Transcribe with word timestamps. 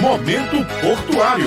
Momento 0.00 0.64
Portuário. 0.80 1.46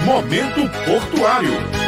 Momento 0.05 0.69
Portuário. 0.85 1.82